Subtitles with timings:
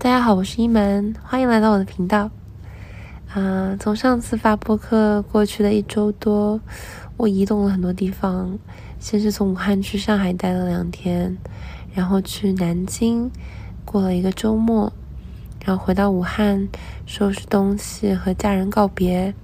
[0.00, 2.30] 大家好，我是一门，欢迎来到我的频道。
[3.34, 6.60] 啊，从上次发播客过去的一周多，
[7.16, 8.56] 我移动了很多地方。
[9.00, 11.36] 先是从武汉去上海待了两天，
[11.92, 13.28] 然后去南京
[13.84, 14.92] 过了一个周末，
[15.64, 16.68] 然后回到武汉
[17.04, 19.34] 收拾东西和家人告别。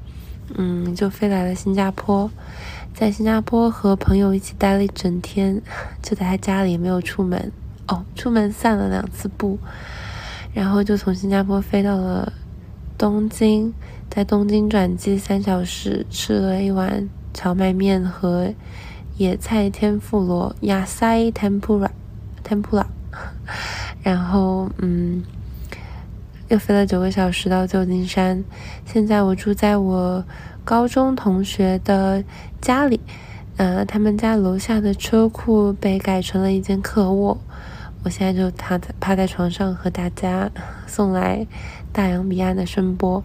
[0.54, 2.30] 嗯，就飞来了新加坡，
[2.94, 5.60] 在新加坡和朋友一起待了一整天，
[6.00, 7.50] 就在他家里也没有出门。
[7.88, 9.58] 哦，出门散了两次步。
[10.54, 12.32] 然后就从新加坡飞到了
[12.96, 13.74] 东京，
[14.08, 18.54] 在东京转机三小时，吃了一碗荞麦面和
[19.16, 22.86] 野菜天妇罗 （yasai tempura），tempura。
[24.02, 25.24] 然后嗯，
[26.48, 28.44] 又飞了九个小时到旧金山。
[28.86, 30.24] 现在我住在我
[30.64, 32.22] 高中同学的
[32.60, 33.00] 家里，
[33.56, 37.38] 呃，他们家楼下的车库被改成了一间客卧。
[38.04, 40.50] 我现在就躺在趴在床上和大家
[40.86, 41.46] 送来
[41.90, 43.24] 大洋彼岸的声波。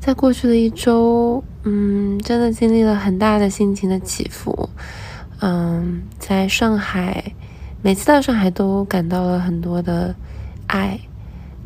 [0.00, 4.70] 在过去的一周，嗯，真的经历了很大的心情的起伏。
[5.40, 7.32] 嗯，在上海，
[7.82, 10.14] 每次到上海都感到了很多的
[10.68, 11.00] 爱。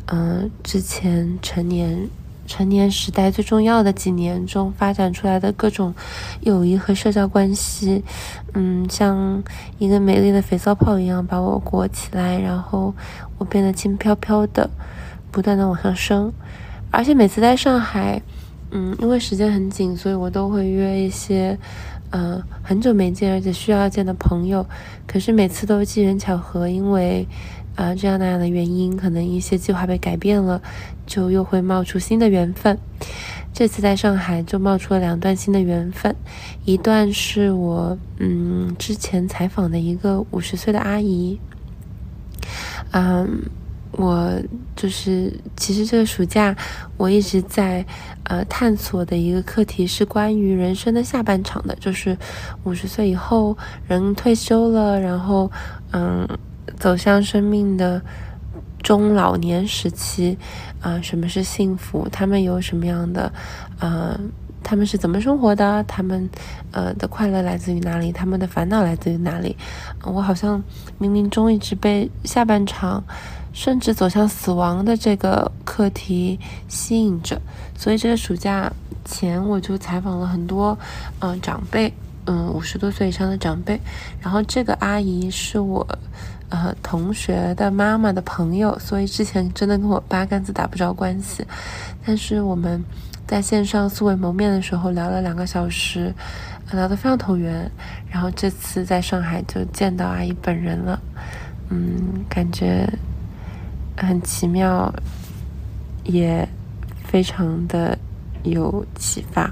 [0.07, 2.09] 嗯，之前成年。
[2.49, 5.93] 成年时代最重要的几年中发展出来的各种
[6.41, 8.03] 友谊和社交关系，
[8.55, 9.43] 嗯，像
[9.77, 12.91] 一个美丽的肥皂泡一样把我裹起来，然后
[13.37, 14.67] 我变得轻飘飘的，
[15.29, 16.33] 不断的往上升。
[16.89, 18.19] 而且每次在上海，
[18.71, 21.55] 嗯，因为时间很紧，所以我都会约一些，
[22.09, 24.65] 嗯，很久没见而且需要见的朋友。
[25.05, 27.27] 可是每次都机缘巧合，因为。
[27.75, 30.61] 啊，这样那样的原因，可能一些计划被改变了，
[31.09, 32.77] 就又会冒出新的缘分。
[33.51, 36.15] 这次在上海就冒出了两段新的缘分，
[36.65, 41.39] 一段是我嗯之前采访的一个五十岁的阿姨。
[42.91, 43.41] 嗯，
[43.93, 44.31] 我
[44.75, 46.55] 就是其实这个暑假
[46.95, 47.83] 我一直在
[48.25, 52.15] 呃探索的一个课题是关于人生的下半场的，就是
[52.65, 55.51] 五十岁以后人退休了，然后
[55.91, 56.27] 嗯。
[56.77, 57.99] 走向生命的
[58.81, 60.37] 中老年时期，
[60.81, 62.07] 啊，什么是幸福？
[62.11, 63.31] 他们有什么样的，
[63.79, 64.19] 呃，
[64.63, 65.83] 他们是怎么生活的？
[65.83, 66.29] 他们，
[66.71, 68.11] 呃，的快乐来自于哪里？
[68.11, 69.55] 他们的烦恼来自于哪里？
[70.03, 70.63] 我好像
[70.99, 73.03] 冥冥中一直被下半场，
[73.53, 77.41] 甚至走向死亡的这个课题吸引着，
[77.77, 78.71] 所以这个暑假
[79.03, 80.77] 前我就采访了很多，
[81.19, 81.93] 嗯，长辈，
[82.25, 83.79] 嗯，五十多岁以上的长辈，
[84.21, 85.85] 然后这个阿姨是我。
[86.49, 91.45] 呃，同学的妈妈的朋友，所以之前真的跟我八竿子打不着关系。
[92.03, 92.83] 但是我们
[93.27, 96.11] 在线上素未谋面的时候聊了两个小时，
[96.71, 97.69] 聊得非常投缘。
[98.09, 100.99] 然后这次在上海就见到阿姨本人了，
[101.69, 102.91] 嗯，感觉
[103.95, 104.91] 很奇妙，
[106.03, 106.49] 也
[107.05, 107.95] 非常的
[108.41, 109.51] 有启发。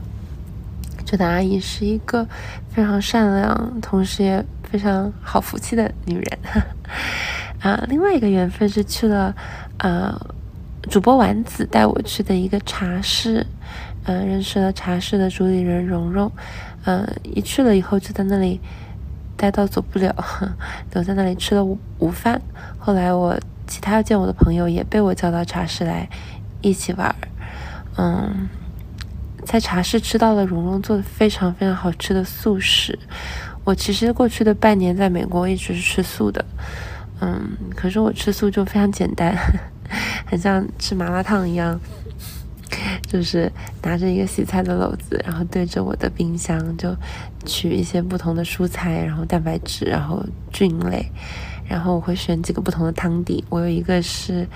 [1.06, 2.28] 觉得阿姨是一个
[2.72, 4.44] 非常善良，同时也。
[4.69, 6.39] 非常好福气的女人，
[7.61, 9.33] 啊，另外一个缘分是去了，
[9.78, 10.13] 呃，
[10.89, 13.45] 主播丸子带我去的一个茶室，
[14.03, 16.31] 嗯，认识了茶室的主理人蓉蓉，
[16.85, 18.59] 嗯，一去了以后就在那里
[19.35, 20.13] 待到走不了，
[20.94, 22.41] 留在那里吃了午午饭。
[22.78, 26.07] 后来我其他要见我的朋友也被我叫到茶室来
[26.61, 27.16] 一起玩儿，
[27.97, 28.49] 嗯，
[29.45, 32.97] 在茶室吃到了蓉蓉做的非常非常好吃的素食。
[33.67, 36.45] 我其实过去的半年在美国一直是吃素的，
[37.19, 39.35] 嗯，可是我吃素就非常简单，
[40.25, 41.78] 很像吃麻辣烫一样，
[43.05, 43.51] 就是
[43.83, 46.95] 拿着一个洗菜的篓子，然后对着我的冰箱就
[47.45, 51.05] 取一些不同的蔬菜，然后蛋白质，然后菌类，
[51.67, 53.44] 然后我会选几个不同的汤底。
[53.49, 54.47] 我有一个是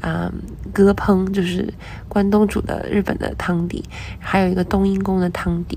[0.00, 0.32] 啊
[0.72, 1.74] 鸽烹，就是
[2.08, 3.84] 关东煮的日本的汤底，
[4.20, 5.76] 还有一个冬阴功的汤底，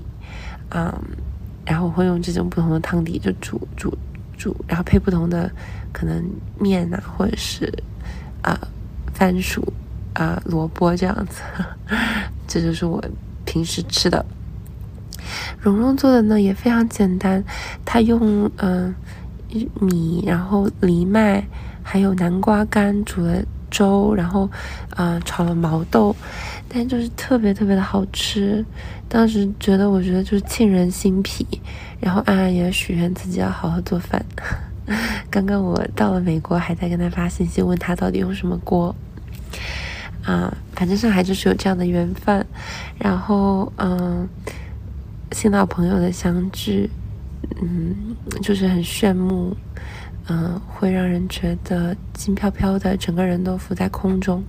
[0.68, 0.96] 啊。
[1.64, 3.96] 然后我会用这种不同的汤底就煮煮
[4.36, 5.50] 煮，然后配不同的
[5.92, 6.22] 可能
[6.58, 7.72] 面呐，或者是
[8.42, 8.58] 啊
[9.12, 9.62] 番薯
[10.12, 11.40] 啊萝卜这样子，
[12.46, 13.02] 这就是我
[13.44, 14.24] 平时吃的。
[15.58, 17.42] 蓉蓉做的呢也非常简单，
[17.84, 18.94] 她用嗯
[19.80, 21.42] 米，然后藜麦
[21.82, 23.42] 还有南瓜干煮了
[23.74, 24.48] 粥，然后
[24.94, 26.14] 啊炒了毛豆。
[26.68, 28.64] 但就是特别特别的好吃，
[29.08, 31.46] 当时觉得我觉得就是沁人心脾，
[32.00, 34.24] 然后暗暗也许愿自己要好好做饭。
[35.30, 38.94] 刚刚我到了美国，还在跟他发信息问他到底用什么锅。
[40.24, 42.44] 啊，反正上海就是有这样的缘分，
[42.98, 44.26] 然后嗯，
[45.32, 46.90] 新老朋友的相聚，
[47.60, 49.54] 嗯，就是很炫目，
[50.28, 54.42] 嗯，会让人觉得轻飘飘的，整个人都浮在空中。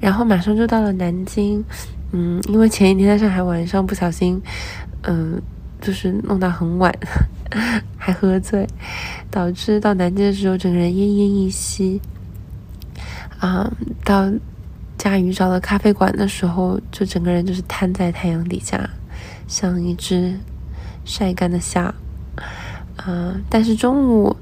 [0.00, 1.64] 然后马上就到了南京，
[2.12, 4.40] 嗯，因为前一天在上海晚上不小心，
[5.02, 5.40] 嗯，
[5.80, 6.92] 就是弄到很晚，
[7.98, 8.66] 还喝醉，
[9.30, 12.00] 导致到南京的时候整个人奄奄一息。
[13.40, 13.70] 啊，
[14.04, 14.28] 到
[14.96, 18.88] 佳宇找的咖啡馆的时候，就整个人就是瘫在太阳底下，
[19.46, 20.34] 像一只
[21.04, 21.94] 晒干的虾。
[22.96, 24.36] 啊，但是中午，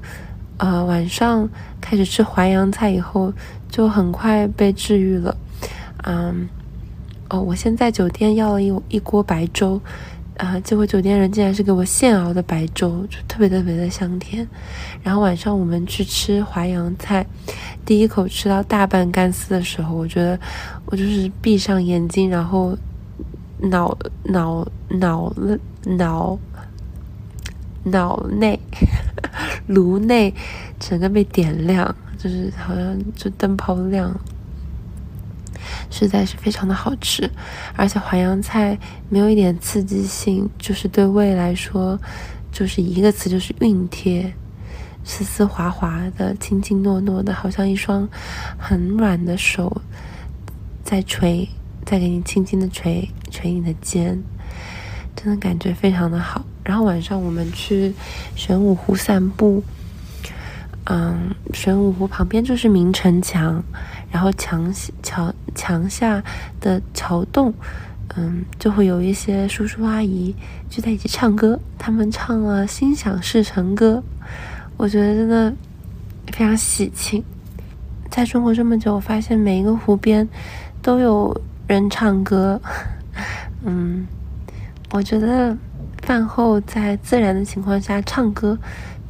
[0.57, 1.47] 呃，晚上
[1.79, 3.31] 开始吃淮扬菜以后，
[3.69, 5.35] 就很快被治愈了。
[6.03, 6.47] 嗯，
[7.29, 9.79] 哦，我先在酒店要了一一锅白粥，
[10.37, 14.47] 啊，结果酒店人竟然是给我现熬的白粥，就特别特别的香甜。
[15.03, 17.25] 然后晚上我们去吃淮扬菜，
[17.85, 20.39] 第一口吃到大半干丝的时候，我觉得
[20.85, 22.75] 我就是闭上眼睛，然后
[23.59, 25.31] 脑脑脑
[25.85, 26.39] 脑
[27.83, 28.59] 脑内
[29.67, 30.33] 颅内
[30.79, 34.19] 整个被点亮，就是好像就灯泡亮。
[35.89, 37.29] 实在是非常的好吃，
[37.75, 38.77] 而且淮扬菜
[39.09, 41.99] 没有一点刺激性，就是对胃来说，
[42.51, 44.33] 就是一个词，就是熨贴，
[45.03, 48.07] 丝丝滑滑的，轻轻糯糯的，好像一双
[48.57, 49.81] 很软的手
[50.83, 51.47] 在捶，
[51.85, 54.21] 在给你轻轻的捶捶你的肩，
[55.17, 56.45] 真的感觉非常的好。
[56.63, 57.93] 然后晚上我们去
[58.35, 59.61] 玄武湖散步。
[60.89, 63.61] 嗯，玄武湖旁边就是明城墙，
[64.09, 64.73] 然后墙
[65.03, 66.23] 桥墙下
[66.61, 67.53] 的桥洞，
[68.15, 70.33] 嗯，就会有一些叔叔阿姨
[70.69, 74.01] 聚在一起唱歌，他们唱了《心想事成歌》，
[74.77, 75.53] 我觉得真的
[76.31, 77.21] 非常喜庆。
[78.09, 80.25] 在中国这么久，我发现每一个湖边
[80.81, 82.61] 都有人唱歌，
[83.65, 84.07] 嗯，
[84.91, 85.57] 我觉得
[86.03, 88.57] 饭后在自然的情况下唱歌，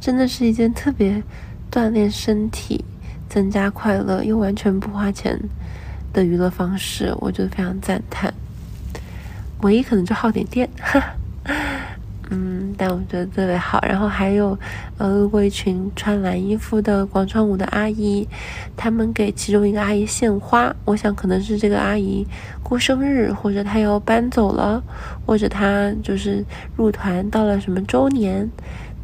[0.00, 1.22] 真的是一件特别。
[1.70, 2.82] 锻炼身体、
[3.28, 5.38] 增加快乐又完全不花钱
[6.14, 8.32] 的娱乐方式，我觉得非常赞叹。
[9.60, 11.14] 唯一可能就耗点电，哈哈
[12.76, 13.80] 但我觉得特别好。
[13.88, 14.58] 然后还有，
[14.98, 18.28] 呃，路过一群穿蓝衣服的广场舞的阿姨，
[18.76, 20.74] 他们给其中一个阿姨献花。
[20.84, 22.26] 我想可能是这个阿姨
[22.62, 24.82] 过生日，或者她要搬走了，
[25.24, 26.44] 或者她就是
[26.76, 28.48] 入团到了什么周年。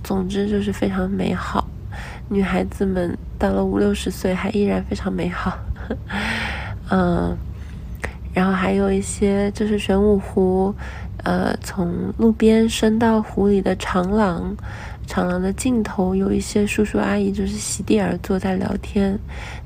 [0.02, 1.66] 总之就是非常美好。
[2.28, 5.58] 女孩子们到了五六十岁还依然非常美好，
[6.90, 7.36] 嗯，
[8.32, 10.74] 然后还有一些就是玄武湖，
[11.24, 14.54] 呃，从路边伸到湖里的长廊，
[15.06, 19.18] 长廊的尽头有一些叔叔阿姨就是席地而坐在聊天，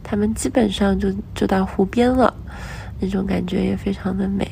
[0.02, 2.32] 他们基本上就就到湖边了，
[3.00, 4.48] 那种感觉也非常的美。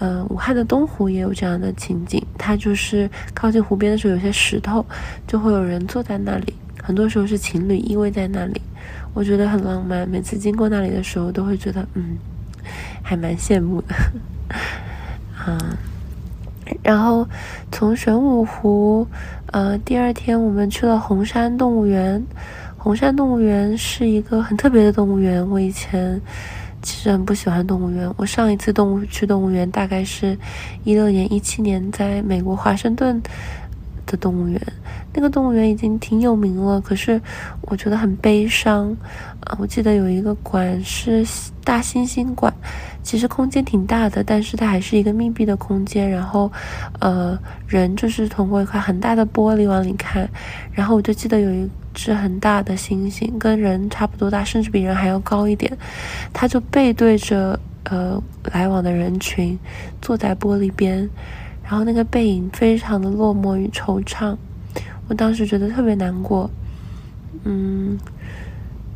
[0.00, 4.86] 嗯，武汉的东湖也有这样的情景，它就是靠近湖边的时候有些石头，
[5.26, 6.54] 就会有人坐在那里。
[6.80, 8.62] 很多时候是情侣依偎在那里，
[9.12, 10.08] 我觉得很浪漫。
[10.08, 12.16] 每次经过那里的时候，都会觉得嗯，
[13.02, 13.94] 还蛮羡慕的。
[15.48, 15.58] 嗯，
[16.82, 17.26] 然后
[17.70, 19.06] 从玄武湖，
[19.52, 22.22] 呃，第二天我们去了红山动物园。
[22.76, 25.46] 红山动物园是一个很特别的动物园。
[25.50, 26.20] 我以前
[26.80, 28.10] 其实很不喜欢动物园。
[28.16, 30.38] 我上一次动物去动物园大概是
[30.84, 33.20] 一六年、一七年，在美国华盛顿。
[34.10, 34.60] 的动物园，
[35.12, 37.20] 那个动物园已经挺有名了，可是
[37.60, 38.96] 我觉得很悲伤
[39.40, 39.54] 啊！
[39.60, 41.24] 我记得有一个馆是
[41.62, 42.52] 大猩猩馆，
[43.02, 46.08] 其实空间挺大的，但是它还是一个密闭的空间。
[46.08, 46.50] 然后，
[47.00, 50.26] 呃，人就是通过一块很大的玻璃往里看。
[50.72, 55.70] 然后我就记得有一只很大的猩猩，跟人差不多大，甚至比人还要高一点，
[56.32, 58.22] 它就背对着呃
[58.52, 59.58] 来往的人群，
[60.00, 61.08] 坐在玻璃边。
[61.68, 64.34] 然后那个背影非常的落寞与惆怅，
[65.06, 66.50] 我当时觉得特别难过，
[67.44, 67.98] 嗯，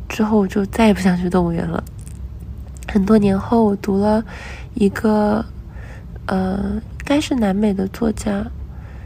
[0.09, 1.83] 之后我就再也不想去动物园了。
[2.91, 4.25] 很多年后，我读了
[4.73, 5.45] 一个，
[6.25, 8.43] 呃，应该是南美的作家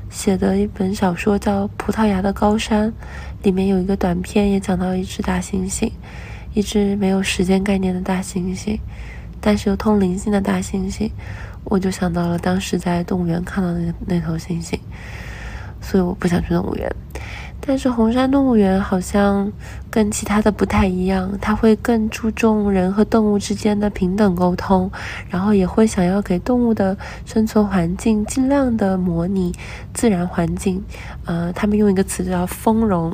[0.10, 2.90] 写的一本小说，叫《葡萄牙的高山》，
[3.44, 5.92] 里面有一个短片，也讲到一只大猩猩，
[6.54, 8.80] 一只没有时间概念的大猩猩，
[9.41, 11.10] 但是又通灵性的大猩猩。
[11.63, 14.79] 我就想到了当时在动物园看到那那头猩猩，
[15.82, 16.89] 所以我不想去动物园。
[17.68, 19.52] 但是红山动物园好像
[19.92, 24.90] 跟其他的不太一样，它会更注重人和动物之间的平等沟通，
[25.30, 29.54] 然后也会想要给动物的生存环境尽量的模拟
[29.94, 30.82] 自然环境。
[31.26, 33.14] 呃，他们用一个词叫“丰容”，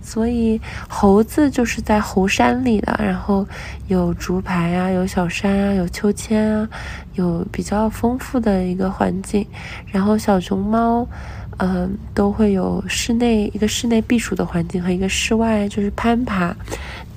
[0.00, 3.44] 所以猴子就是在猴山里的，然后
[3.88, 6.68] 有竹排啊，有小山啊，有秋千啊，
[7.14, 9.44] 有比较丰富的一个环境。
[9.90, 11.08] 然后小熊猫。
[11.58, 16.54] 嗯，都会有室内一个室内避暑的环境和一个室外就是攀爬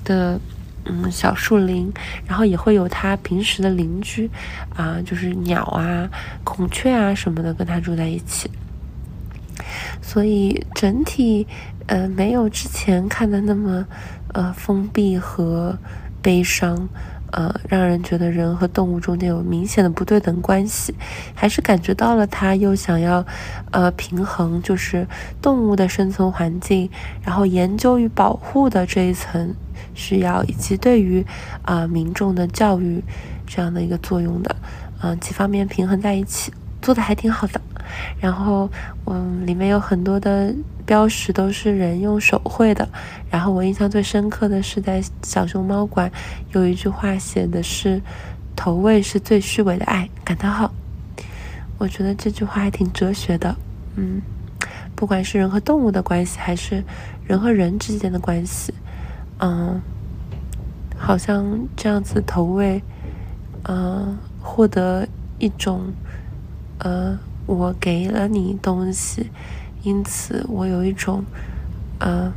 [0.02, 0.40] 的
[0.86, 1.92] 嗯小树林，
[2.26, 4.30] 然后也会有他平时的邻居
[4.74, 6.08] 啊，就是鸟啊、
[6.42, 8.50] 孔雀啊什么的跟他住在一起，
[10.00, 11.46] 所以整体
[11.86, 13.86] 呃没有之前看的那么
[14.32, 15.78] 呃封闭和
[16.22, 16.88] 悲伤。
[17.32, 20.94] 呃，让人觉得人和动物中间有明显的不对等关系，
[21.34, 23.24] 还是感觉到了他又想要，
[23.70, 25.06] 呃，平衡就是
[25.40, 26.90] 动物的生存环境，
[27.22, 29.54] 然后研究与保护的这一层
[29.94, 31.24] 需要，以及对于
[31.62, 33.02] 啊民众的教育
[33.46, 34.56] 这样的一个作用的，
[35.02, 37.60] 嗯，几方面平衡在一起，做的还挺好的。
[38.20, 38.70] 然后，
[39.06, 40.54] 嗯，里面有很多的
[40.84, 42.88] 标识都是人用手绘的。
[43.30, 46.10] 然后我印象最深刻的是在小熊猫馆，
[46.52, 48.00] 有一句话写的是
[48.56, 50.70] “投喂是最虚伪的爱”，感叹号。
[51.78, 53.54] 我觉得这句话还挺哲学的。
[53.96, 54.20] 嗯，
[54.94, 56.82] 不管是人和动物的关系，还是
[57.24, 58.74] 人和人之间的关系，
[59.38, 59.80] 嗯，
[60.98, 62.82] 好像这样子投喂，
[63.64, 65.06] 嗯，获得
[65.38, 65.92] 一种，
[66.78, 67.18] 呃。
[67.50, 69.28] 我给了你东西，
[69.82, 71.24] 因此我有一种，
[71.98, 72.32] 呃，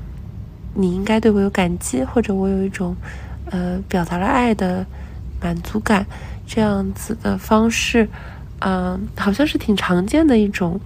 [0.74, 2.96] 你应该对我有感激，或者我有一种，
[3.52, 4.84] 呃，表达了爱的
[5.40, 6.08] 满足感，
[6.48, 8.10] 这样子的方式，
[8.62, 10.80] 嗯，好像是挺常见的一种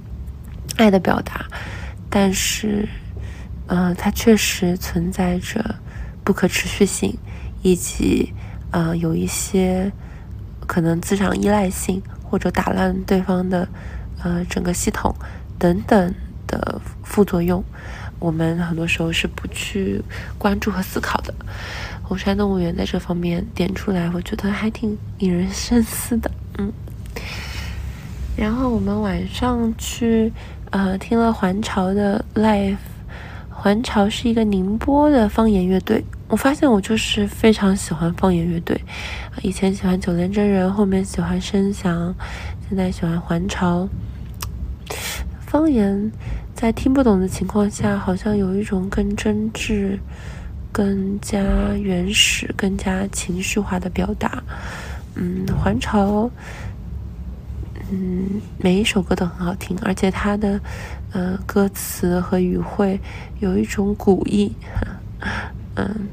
[0.76, 1.46] 爱的表达，
[2.10, 2.86] 但是，
[3.68, 5.76] 嗯，它确实存在着
[6.26, 7.18] 不可持续性，
[7.62, 8.34] 以及，
[8.72, 9.90] 呃，有一些
[10.66, 13.70] 可能滋长依赖性，或者打乱对方的。
[14.28, 15.16] 呃，整个系统
[15.58, 16.14] 等等
[16.48, 17.64] 的副作用，
[18.20, 20.04] 我们很多时候是不去
[20.38, 21.34] 关注和思考的。
[22.04, 26.30] 红山动物园在这方面点出来，我觉得还挺引人深思的。
[26.58, 26.74] 嗯，
[28.36, 30.34] 然后我们晚上去
[30.72, 32.76] 呃听了环潮的 live，
[33.50, 36.04] 环潮是一个宁波的方言乐队。
[36.28, 38.82] 我发现我就是非常喜欢方言乐队，
[39.42, 42.14] 以前喜欢九连真人，后面喜欢声响，
[42.68, 43.88] 现在喜欢环潮。
[45.58, 46.12] 方言
[46.54, 49.98] 在听不懂的情况下，好像有一种更真挚、
[50.72, 51.42] 更加
[51.74, 54.44] 原始、更加情绪化的表达。
[55.16, 56.30] 嗯，还潮，
[57.90, 60.62] 嗯，每一首歌都很好听，而且它的
[61.12, 63.00] 呃歌词和语汇
[63.40, 64.54] 有一种古意，
[65.74, 66.08] 嗯，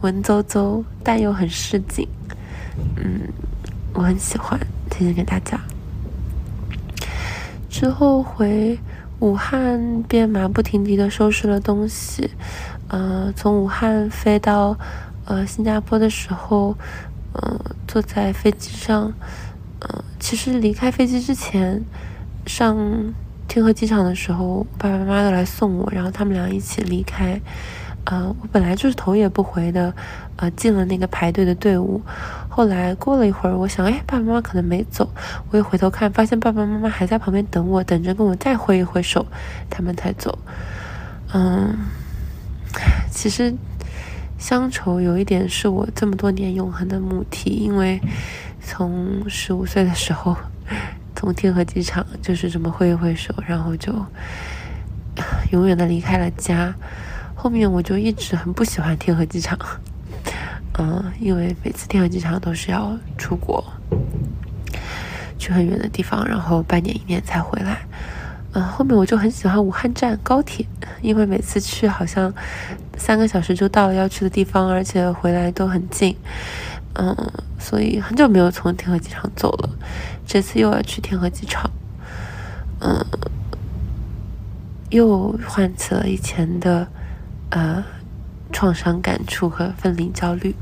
[0.00, 2.08] 文绉绉但又很市井。
[2.96, 3.20] 嗯，
[3.92, 5.60] 我很喜欢，推荐给大家。
[7.68, 8.78] 之后回
[9.20, 12.30] 武汉，便马不停蹄的收拾了东西。
[12.88, 14.76] 呃，从武汉飞到
[15.26, 16.76] 呃新加坡的时候，
[17.34, 19.12] 嗯，坐在飞机上，
[19.80, 21.84] 嗯，其实离开飞机之前，
[22.46, 22.76] 上
[23.46, 27.40] 天河机场的时候，爸爸妈妈都来送我，然后他们俩一起离开。
[28.10, 29.92] 呃，我本来就是头也不回的，
[30.36, 32.00] 呃，进了那个排队的队伍。
[32.48, 35.06] 后来过了一会儿，我想，哎，爸爸妈妈可能没走。
[35.50, 39.26] 我一回头看，发现爸爸妈妈还在旁边等我，等着跟我再挥一挥手，
[39.68, 40.38] 他们才走。
[41.34, 41.76] 嗯，
[43.10, 43.54] 其实
[44.38, 48.00] 乡愁有一点是我这么多年永恒的母题，因为
[48.62, 50.34] 从十五岁的时候，
[51.14, 53.92] 从天河机场就是这么挥一挥手，然后就
[55.52, 56.74] 永远的离开了家。
[57.40, 59.56] 后面我就一直很不喜欢天河机场，
[60.76, 63.64] 嗯，因为每次天河机场都是要出国，
[65.38, 67.78] 去很远的地方，然后半年一年才回来。
[68.54, 70.66] 嗯，后面我就很喜欢武汉站高铁，
[71.00, 72.34] 因为每次去好像
[72.96, 76.16] 三个小时就到了要去的地方，而且回来都很近。
[76.94, 77.14] 嗯，
[77.56, 79.70] 所以很久没有从天河机场走了，
[80.26, 81.70] 这次又要去天河机场，
[82.80, 83.06] 嗯，
[84.90, 86.88] 又唤起了以前的。
[87.50, 87.84] 呃，
[88.52, 90.54] 创伤感触和分离焦虑，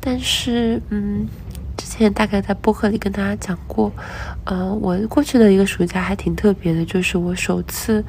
[0.00, 1.28] 但是，嗯，
[1.76, 3.92] 之前大概在播客里跟大家讲过，
[4.44, 8.04] 呃，我过去的一个暑假还挺特别的，就是我首次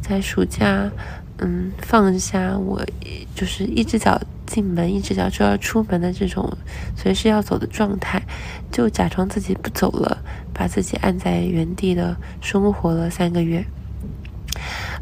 [0.00, 0.90] 在暑假，
[1.38, 2.84] 嗯，放下我
[3.34, 6.56] 就是一只脚进门，一只脚就要出门的这种
[6.96, 8.20] 随时要走的状态，
[8.72, 10.18] 就假装自己不走了，
[10.52, 13.64] 把自己按在原地的生活了三个月。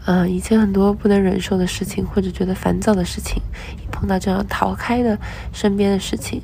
[0.09, 3.43] 嗯，以前很多不能忍受的事情，或者觉得烦躁的事情，
[3.77, 5.19] 一碰到这样逃开的
[5.53, 6.43] 身边的事情，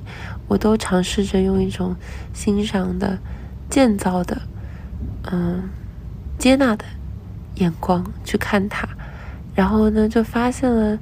[0.49, 1.95] 我都尝试着用一种
[2.33, 3.21] 欣赏的、
[3.71, 4.42] 建造的、
[5.31, 5.71] 嗯，
[6.38, 6.85] 接纳的
[7.54, 8.88] 眼光去看它。
[9.54, 10.99] 然后呢，就发现了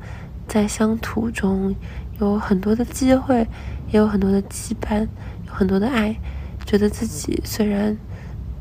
[0.47, 1.75] 在乡土中
[2.21, 3.49] 有很多的机会，
[3.91, 5.09] 也有很多的羁绊，
[5.47, 6.15] 有很多的爱。
[6.67, 7.97] 觉得自己虽然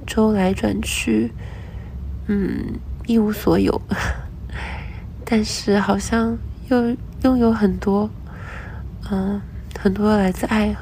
[0.08, 1.34] 周来转去，
[2.28, 2.80] 嗯。
[3.10, 3.82] 一无所有，
[5.26, 6.38] 但是好像
[6.68, 8.08] 又拥有很多，
[9.10, 9.42] 嗯，
[9.80, 10.76] 很多来自爱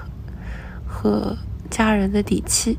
[0.85, 1.37] 和
[1.69, 2.77] 家人的底气。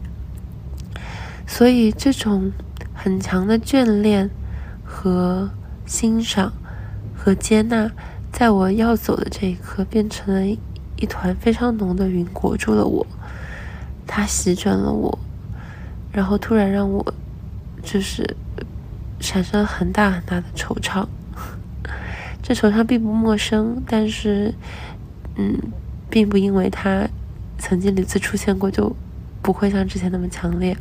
[1.47, 2.53] 所以这种
[2.93, 4.29] 很强的眷恋
[4.85, 5.49] 和
[5.87, 6.53] 欣赏
[7.17, 7.91] 和接纳，
[8.31, 10.47] 在我要走的这一刻，变成了
[10.97, 13.07] 一团非常浓的云，裹住了我。
[14.07, 15.19] 它席卷了我，
[16.13, 17.15] 然后突然让我
[17.83, 18.37] 就是
[19.21, 21.07] 产生很大很大的惆怅。
[22.43, 24.55] 这惆怅并不陌生，但是，
[25.37, 25.59] 嗯，
[26.09, 27.07] 并不因为它
[27.59, 28.95] 曾经屡次出现过，就
[29.43, 30.77] 不会像之前那么强烈。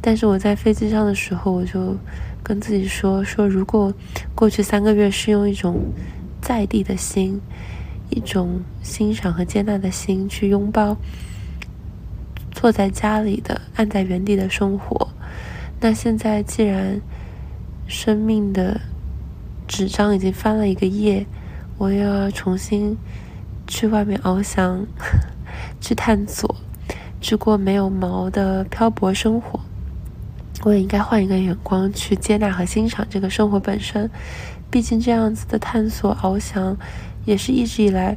[0.00, 1.96] 但是我在飞机上的时候，我就
[2.42, 3.94] 跟自己说：说如果
[4.34, 5.92] 过去三个月是用一种
[6.42, 7.40] 在地的心，
[8.10, 10.98] 一种欣赏和接纳的心去拥抱
[12.50, 15.08] 坐在家里的按在原地的生活，
[15.80, 17.00] 那现在既然
[17.86, 18.80] 生命的
[19.66, 21.26] 纸张已经翻了一个页，
[21.78, 22.96] 我又要重新
[23.66, 24.86] 去外面翱翔，
[25.80, 26.56] 去探索，
[27.20, 29.60] 去过没有毛的漂泊生活。
[30.62, 34.10] 我也应该换一个眼光去接纳和欣赏这个生活本身，
[34.70, 36.76] 毕竟这样子的探索翱翔，
[37.26, 38.16] 也是一直以来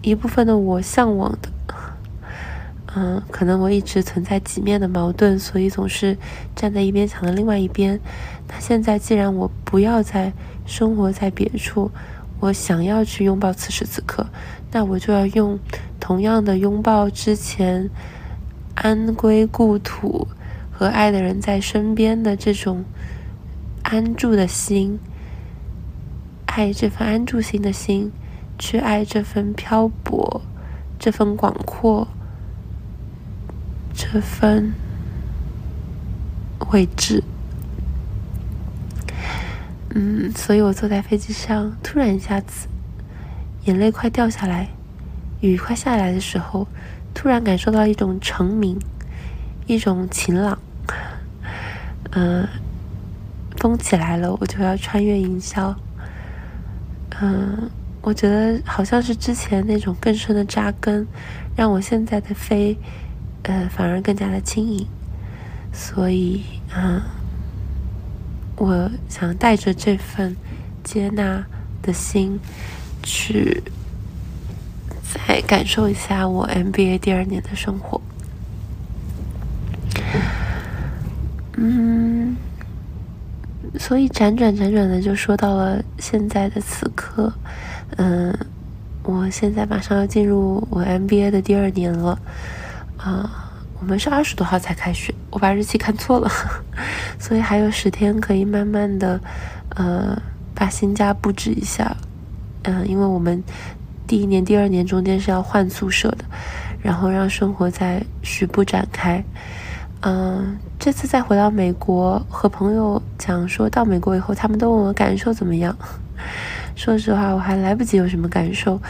[0.00, 1.50] 一部分的我向往的。
[2.94, 6.16] 嗯，可能我一直存在几面的矛盾，所以总是
[6.54, 7.98] 站在一边想的另外一边。
[8.48, 10.32] 那现在既然我不要再
[10.66, 11.90] 生活在别处，
[12.40, 14.26] 我想要去拥抱此时此刻，
[14.70, 15.58] 那我就要用
[15.98, 17.88] 同样的拥抱之前
[18.74, 20.28] 安归故土。
[20.74, 22.84] 和爱的人在身边的这种
[23.84, 24.98] 安住的心，
[26.46, 28.10] 爱这份安住心的心，
[28.58, 30.40] 去爱这份漂泊，
[30.98, 32.08] 这份广阔，
[33.94, 34.72] 这份
[36.70, 37.22] 未知。
[39.94, 42.66] 嗯，所以我坐在飞机上，突然一下子，
[43.64, 44.68] 眼泪快掉下来，
[45.40, 46.66] 雨快下来的时候，
[47.12, 48.78] 突然感受到一种澄明，
[49.66, 50.58] 一种晴朗。
[52.12, 52.48] 嗯，
[53.58, 55.74] 风起来了，我就要穿越云霄。
[57.20, 61.06] 嗯，我觉得好像是之前那种更深的扎根，
[61.54, 62.76] 让我现在的飞，
[63.42, 64.86] 呃，反而更加的轻盈。
[65.72, 66.44] 所以，
[66.76, 67.00] 嗯，
[68.56, 70.36] 我想带着这份
[70.84, 71.44] 接纳
[71.80, 72.38] 的心，
[73.02, 73.62] 去
[75.02, 78.00] 再感受一下我 MBA 第二年的生活。
[81.56, 82.36] 嗯，
[83.78, 87.32] 所以辗转辗转的就说到了现在的此刻，
[87.96, 88.36] 嗯，
[89.04, 92.18] 我现在马上要进入我 MBA 的第二年了，
[93.02, 96.30] 啊，我们是二十多号才开学，我把日期看错了，
[97.18, 99.20] 所以还有十天可以慢慢的，
[99.74, 100.16] 呃，
[100.54, 101.96] 把新家布置一下，
[102.62, 103.42] 嗯，因为我们
[104.06, 106.24] 第一年、第二年中间是要换宿舍的，
[106.80, 109.22] 然后让生活在徐步展开。
[110.02, 115.76] 嗯，这次再回到美国，和朋友讲说到美国以后，他们都问我感受怎么样。
[116.76, 118.80] 说实话，我还来不及有什么感受。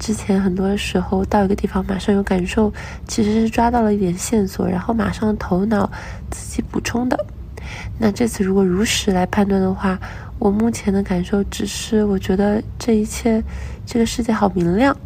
[0.00, 2.72] 之前很多时候到一个地方马上有感受，
[3.06, 5.88] 其实是抓到了一点线索，然后马上头脑
[6.30, 7.26] 自己补充的。
[7.98, 10.00] 那这次如果如实来判断的话，
[10.38, 13.44] 我目前的感受只是我觉得这一切，
[13.84, 14.96] 这个世界好明亮。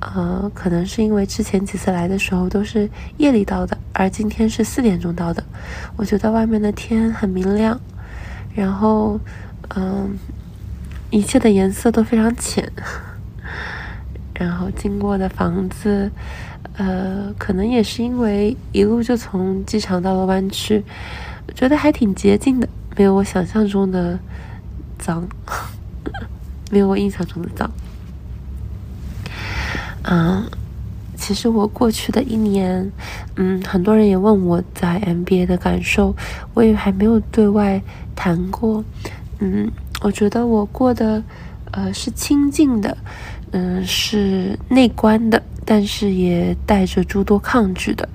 [0.00, 5.44] 呃，可能是因为之前几次来的时候都是夜里到的，而今天是四点钟到的。
[5.94, 7.78] 我觉得外面的天很明亮，
[8.54, 9.20] 然后，
[9.76, 10.18] 嗯，
[11.10, 12.70] 一切的颜色都非常浅。
[14.40, 16.10] 然后经过的房子，
[16.78, 20.82] 呃，可能也是因为一路就从机场到了湾区，
[21.54, 24.18] 觉得还挺洁净的，没有我想象中的
[24.98, 25.28] 脏，
[26.72, 27.70] 没有我印象中的脏。
[30.04, 30.42] 嗯，
[31.18, 32.90] 其实我过去的一年，
[33.36, 36.16] 嗯，很多人也问我在 MBA 的感受，
[36.54, 37.82] 我也还没有对外
[38.16, 38.82] 谈过。
[39.40, 41.22] 嗯，我觉得我过的，
[41.72, 42.96] 呃，是清静的，
[43.52, 48.08] 嗯，是内观的，但是也带着诸多抗拒的，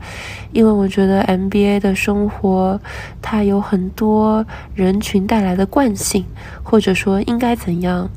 [0.53, 2.79] 因为我觉得 MBA 的生活，
[3.21, 6.23] 它有很多人群带来的惯性，
[6.63, 8.09] 或者说应该怎样，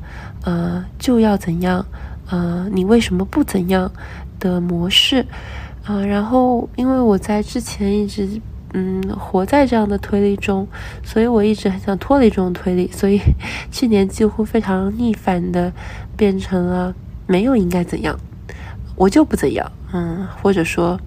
[0.43, 1.85] 呃，就要怎样。
[2.29, 3.91] 呃，你为什么不怎样
[4.39, 5.25] 的模式？
[5.83, 8.39] 啊，然后因为我在之前一直
[8.73, 10.67] 嗯活在这样的推理中，
[11.03, 13.19] 所以我一直很想脱离这种推理，所以
[13.71, 15.73] 去年几乎非常逆反的
[16.15, 16.93] 变成了
[17.29, 18.19] 没有应该怎样，
[18.95, 20.99] 我就不怎样，嗯，或者说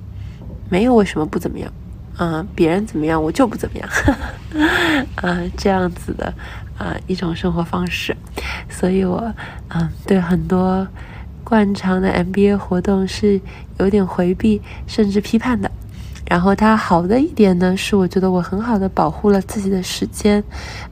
[0.70, 1.72] 没有为什么不怎么样，
[2.18, 3.88] 嗯，别人怎么样，我就不怎么样，
[5.22, 6.32] 嗯，这样子的
[6.78, 8.16] 啊一种生活方式，
[8.70, 9.34] 所以我
[9.70, 10.86] 嗯对很多
[11.42, 13.40] 惯常的 MBA 活动是
[13.80, 15.68] 有点回避甚至批判的。
[16.24, 20.42] 然后它好的一点呢，是我觉得我很好的保护了自己的时间，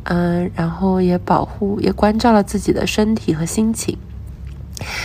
[0.03, 3.97] 嗯，然后也保护也关照了自己的身体和心情。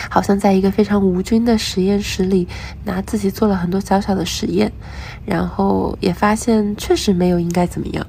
[0.10, 2.48] 好像在一个非常无菌的实验室里，
[2.84, 4.72] 拿自己做了很多小小的实验，
[5.26, 8.06] 然后也发现确实没有应该怎么样，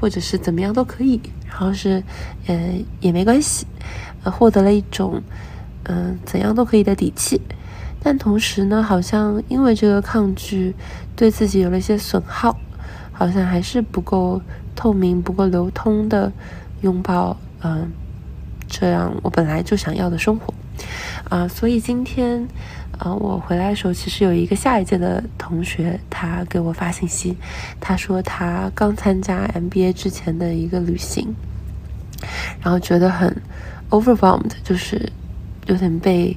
[0.00, 2.02] 或者是怎么样都可以，然后是，
[2.46, 3.66] 呃，也没关系，
[4.22, 5.22] 呃，获得了一种，
[5.84, 7.40] 嗯，怎样都可以的底气。
[8.02, 10.74] 但同时呢，好像因为这个抗拒，
[11.16, 12.54] 对自己有了一些损耗，
[13.12, 14.42] 好像还是不够
[14.76, 16.30] 透明、不够流通的
[16.82, 17.90] 拥抱，嗯，
[18.68, 20.52] 这样我本来就想要的生活。
[21.34, 22.46] 啊，所以今天，
[22.96, 27.36] 啊，我回来的时候，其实有一个下一届的同学，他给我发信息，
[27.80, 31.34] 他说他刚参加 MBA 之前的一个旅行，
[32.62, 33.36] 然后觉得很
[33.90, 35.10] overwhelmed，就是
[35.66, 36.36] 有点被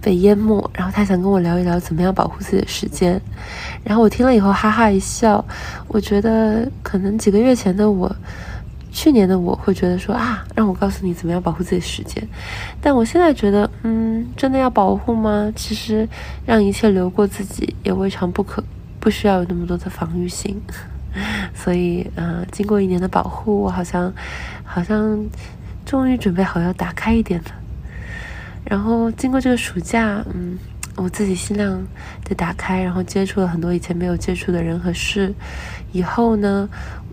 [0.00, 3.20] 被淹没，然后他想跟我聊一聊怎么样保护自己的时间，
[3.82, 5.44] 然后我听了以后哈哈一笑，
[5.88, 8.14] 我觉得可能几个月前的我。
[8.92, 12.26] 去年的我会觉得说啊，让我告诉你怎么样保护自己时间，
[12.80, 15.52] 但我现在觉得，嗯，真的要保护吗？
[15.54, 16.08] 其实
[16.44, 18.62] 让一切流过自己也未尝不可，
[18.98, 20.60] 不需要有那么多的防御性。
[21.54, 24.12] 所以，嗯，经过一年的保护，我好像
[24.64, 25.24] 好像
[25.84, 27.50] 终于准备好要打开一点了。
[28.64, 30.58] 然后经过这个暑假，嗯，
[30.96, 31.84] 我自己尽量
[32.24, 35.34] 的打开，然后接触了很多以前没有接触的人和事。
[35.92, 36.68] 以后呢？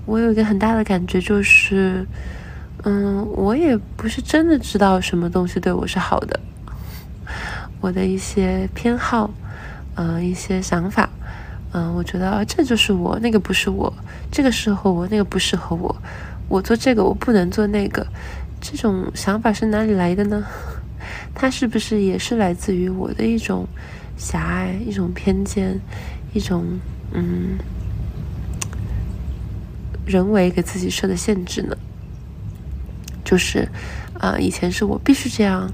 [0.07, 2.07] 我有一个很大的感觉，就是，
[2.83, 6.39] 嗯，我也不是真的知道什么东西对我是好的，
[7.81, 9.29] 我的一些偏好，
[9.95, 11.09] 嗯，一些想法，
[11.73, 13.93] 嗯，我觉得啊，这就是我，那个不是我，
[14.31, 15.93] 这个适合我，那个不适合我，
[16.47, 18.07] 我做这个，我不能做那个，
[18.61, 20.41] 这种想法是哪里来的呢？
[21.35, 23.67] 它是不是也是来自于我的一种
[24.15, 25.77] 狭隘、一种偏见、
[26.31, 26.79] 一种
[27.11, 27.57] 嗯？
[30.07, 31.77] 人为给自己设的限制呢，
[33.23, 33.67] 就是，
[34.17, 35.71] 啊，以前是我必须这样，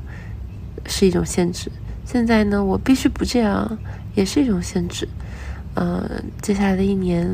[0.87, 1.69] 是一种限制；
[2.05, 3.77] 现在呢，我必须不这样，
[4.15, 5.07] 也是一种限制。
[5.75, 7.29] 嗯，接下来的一年，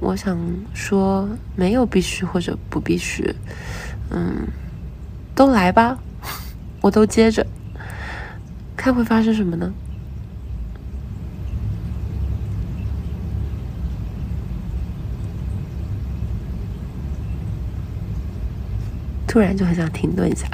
[0.00, 0.38] 我想
[0.72, 3.34] 说，没有必须或者不必须，
[4.10, 4.46] 嗯，
[5.34, 5.98] 都来吧，
[6.80, 7.46] 我都接着，
[8.76, 9.72] 看会发生什么呢？
[19.34, 20.46] 突然就很想停顿一下，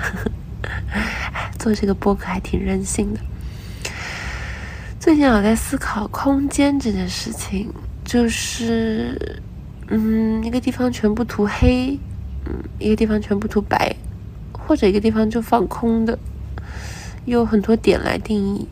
[1.61, 3.21] 做这个播客还挺任性的。
[4.99, 7.71] 最近我在思考空间这件事情，
[8.07, 9.39] 就是，
[9.89, 11.99] 嗯，一个地方全部涂黑，
[12.47, 13.95] 嗯，一个地方全部涂白，
[14.51, 16.19] 或者一个地方就放空的，
[17.27, 18.67] 有很多点来定义，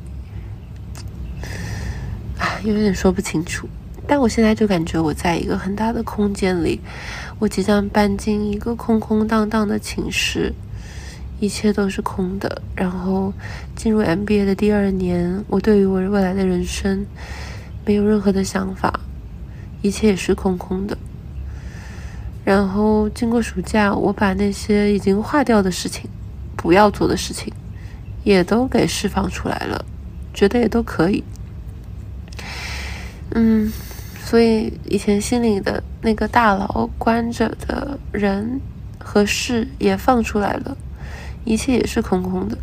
[2.38, 3.68] 啊，有点说不清楚。
[4.08, 6.80] 但我现在就感觉我在一个很大的空间里。
[7.38, 10.52] 我即将搬进一个空空荡荡的寝室，
[11.38, 12.62] 一切都是空的。
[12.74, 13.32] 然后
[13.76, 17.06] 进入 MBA 的第二年，我对于我未来的人生
[17.84, 18.98] 没有任何的想法，
[19.82, 20.98] 一切也是空空的。
[22.44, 26.08] 然后经过暑假，我把那些已经化掉的事情、
[26.56, 27.52] 不要做的事情，
[28.24, 29.84] 也都给释放出来了，
[30.34, 31.22] 觉得也都可以。
[33.32, 33.70] 嗯。
[34.28, 38.60] 所以以前心里的那个大牢关着的人
[38.98, 40.76] 和事也放出来了，
[41.46, 42.58] 一切也是空空的。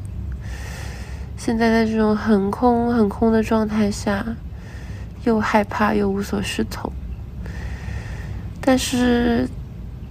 [1.35, 4.23] 现在在这种很空很空的状态下，
[5.23, 6.91] 又害怕又无所适从。
[8.61, 9.49] 但是，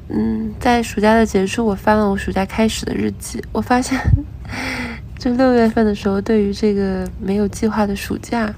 [0.09, 3.97] 嗯，在暑假的结束，我翻了我暑假开始的日记，我发现，
[5.21, 8.53] 就六月份的时候，对于这个没有计划的暑假，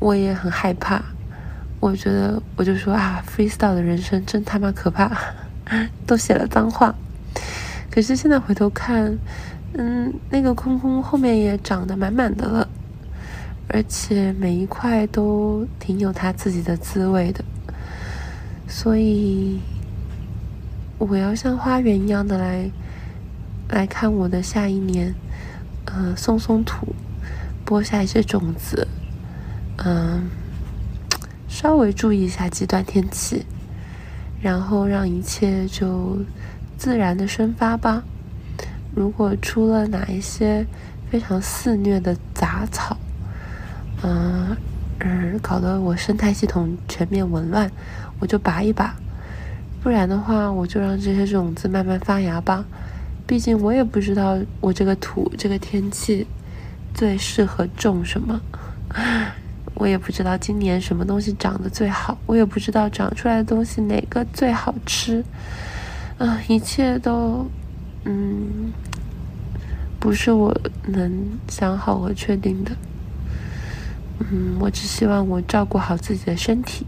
[0.00, 1.00] 我也很害怕。
[1.82, 5.10] 我觉得，我就说啊，freestyle 的人生真他妈可怕，
[6.06, 6.94] 都写了脏话。
[7.90, 9.18] 可是现在回头看，
[9.74, 12.68] 嗯，那个空空后面也长得满满的了，
[13.66, 17.44] 而且每一块都挺有它自己的滋味的。
[18.68, 19.58] 所以，
[20.98, 22.70] 我要像花园一样的来
[23.70, 25.12] 来看我的下一年，
[25.86, 26.94] 嗯，松松土，
[27.64, 28.86] 播下一些种子，
[29.78, 30.30] 嗯。
[31.62, 33.46] 稍微注意一下极端天气，
[34.40, 36.18] 然后让一切就
[36.76, 38.02] 自然的生发吧。
[38.96, 40.66] 如果出了哪一些
[41.08, 42.96] 非常肆虐的杂草，
[44.02, 44.56] 嗯，
[44.98, 47.70] 而搞得我生态系统全面紊乱，
[48.18, 48.96] 我就拔一拔；
[49.84, 52.64] 不然的话，我就让这些种子慢慢发芽吧。
[53.24, 56.26] 毕竟我也不知道我这个土、这个天气
[56.92, 58.40] 最适合种什么，
[59.82, 65.24] 我也不知道今年什么东西长得最好，我也不知道长出来的东西哪个最好吃。
[66.18, 67.50] 啊，一切都，
[68.04, 68.72] 嗯，
[69.98, 72.70] 不是我能想好和确定的。
[74.20, 76.86] 嗯，我只希望我照顾好自己的身体，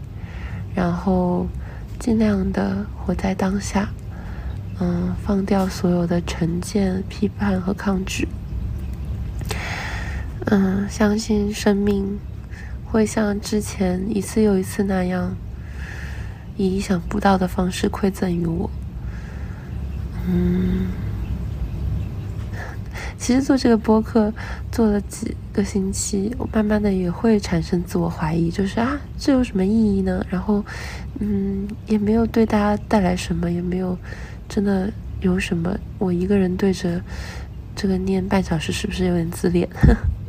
[0.73, 1.47] 然后
[1.99, 3.89] 尽量的活在当下。
[4.79, 8.29] 嗯，放掉所有的成见、批判和抗拒。
[10.45, 12.17] 嗯，相信生命
[12.85, 15.35] 会像之前一次又一次那样，
[16.57, 18.69] 以意想不到的方式馈赠于我。
[20.27, 20.87] 嗯，
[23.17, 24.33] 其实做这个播客
[24.71, 30.25] 做了几个星期，我慢慢的也会产生自我怀疑，就是啊，这有什么意义呢？
[30.29, 30.63] 然后，
[31.19, 33.97] 嗯，也没有对大家带来什么，也没有。
[34.47, 35.75] 真的有什么？
[35.97, 37.01] 我一个人对着
[37.75, 39.67] 这个念半小时，是不是有点自恋？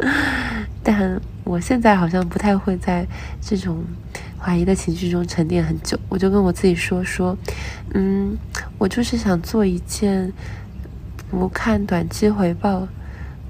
[0.83, 3.07] 但我现在好像不太会在
[3.41, 3.85] 这种
[4.39, 5.99] 怀疑的情绪中沉淀很久。
[6.09, 7.37] 我就跟我自己说说，
[7.95, 8.37] 嗯，
[8.79, 10.33] 我就是想做一件
[11.31, 12.87] 不看短期回报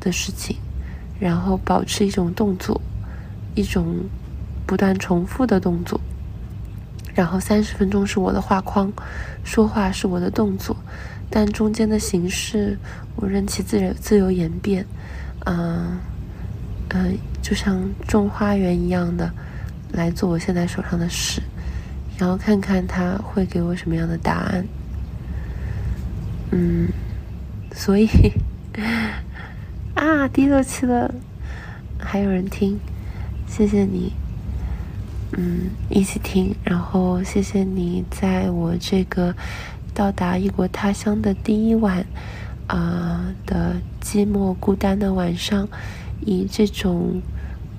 [0.00, 0.56] 的事情，
[1.18, 2.80] 然后保持一种动作，
[3.54, 4.04] 一种
[4.66, 6.00] 不断重复的动作。
[7.14, 8.92] 然后三十分钟是我的画框，
[9.42, 10.76] 说话是我的动作，
[11.30, 12.78] 但中间的形式
[13.16, 14.86] 我任其自由自由演变，
[15.44, 15.98] 嗯
[16.88, 19.30] 嗯，就像种花园一样的
[19.92, 21.42] 来做我现在手上的事，
[22.16, 24.66] 然后看看他会给我什么样的答案。
[26.52, 26.88] 嗯，
[27.72, 28.08] 所以
[29.94, 31.12] 啊，第六期了，
[31.98, 32.78] 还有人听，
[33.48, 34.12] 谢谢你。
[35.32, 39.34] 嗯，一起听，然后谢谢你在我这个
[39.96, 42.04] 到达异国他乡的第一晚
[42.66, 45.66] 啊的寂寞孤单的晚上，
[46.20, 47.22] 以这种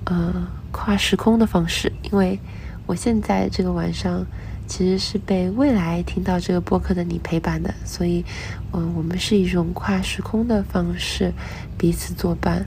[0.04, 2.40] 呃跨时空的方式，因为
[2.86, 4.26] 我现在这个晚上
[4.66, 8.24] 其实是被未来听到这个播客的你陪伴的，所以
[8.72, 11.32] 嗯，我们是一种跨时空的方式
[11.78, 12.66] 彼此作伴。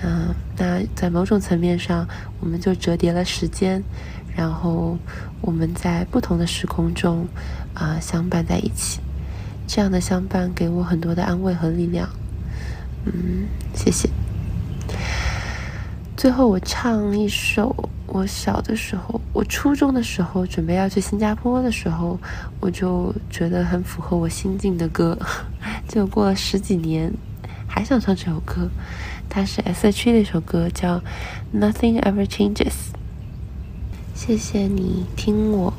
[0.00, 2.08] 嗯，那在某种层面上，
[2.40, 3.82] 我们就折叠了时间，
[4.38, 4.96] 然后
[5.40, 7.26] 我们在不同的时空中
[7.74, 9.00] 啊相伴在一起。
[9.66, 12.08] 这样的相伴给我很多的安慰和力量。
[13.04, 14.08] 嗯，谢谢。
[16.16, 22.18] 最后，我唱一首我小的时候，我初中的时候准备要去新加坡的时候，
[22.60, 25.18] 我就觉得很符合我心境的歌。
[25.88, 27.12] 就过了十几年，
[27.66, 28.70] 还想唱这首歌。
[29.28, 31.00] 它是 S.H.E 的一首歌，叫
[31.52, 32.72] 《Nothing Ever Changes》。
[34.18, 35.72] 谢谢你听我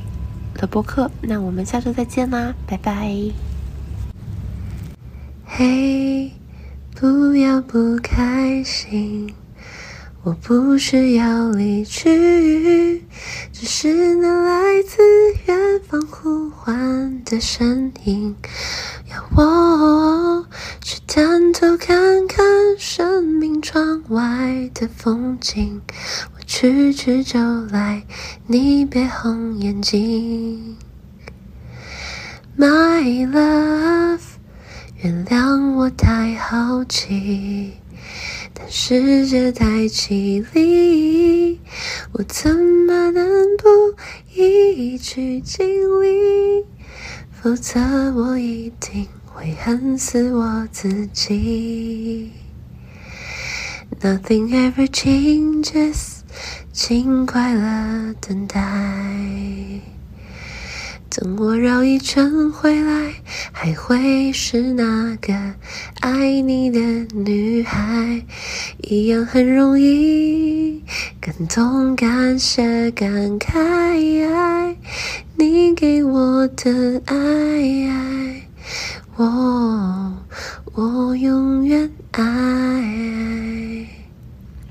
[0.55, 3.13] 的播客，那我们下周再见啦，拜拜。
[5.45, 6.31] 嘿，
[6.95, 9.35] 不要不开心，
[10.23, 13.03] 我不是要离去，
[13.51, 14.97] 只是那来自
[15.45, 18.33] 远方呼唤的声音，
[19.11, 20.47] 要我
[20.81, 22.47] 去探头看看。
[22.77, 25.81] 生命窗外的风景，
[26.49, 28.01] 我去去就来，
[28.47, 30.75] 你别红眼睛。
[32.57, 34.19] My love，
[34.97, 37.73] 原谅我太好奇，
[38.51, 41.59] 但世界太凄厉，
[42.13, 43.23] 我怎么能
[43.55, 43.95] 不
[44.33, 45.67] 一一去经
[46.01, 46.65] 历？
[47.31, 47.79] 否则
[48.15, 52.31] 我一定会恨死我自己。
[54.01, 56.18] Nothing ever changes，
[56.81, 58.57] 请快乐等待。
[61.09, 63.15] 等我绕一圈回来，
[63.51, 65.33] 还会是那个
[65.99, 66.79] 爱你的
[67.13, 68.23] 女孩，
[68.77, 70.81] 一样很容易
[71.19, 74.73] 感动、感谢、感慨。
[75.35, 78.41] 你给我的爱，
[79.17, 80.13] 我
[80.75, 83.98] 我永远爱。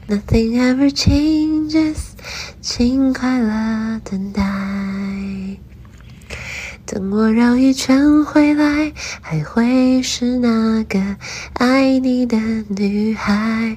[0.08, 2.14] nothing ever changes.
[2.60, 4.42] 请快乐等待
[6.84, 10.98] 等我绕一圈回来还会是那个
[11.54, 12.36] 爱你的
[12.68, 13.76] 女孩。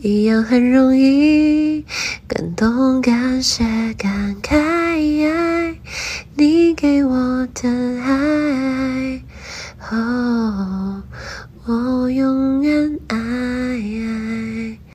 [0.00, 1.84] 一样很容易
[2.28, 3.64] 感动感谢
[3.94, 4.72] 感慨。
[6.34, 7.68] 你给我的
[8.02, 9.22] 爱
[9.90, 11.02] 哦
[11.66, 14.81] 我永远爱。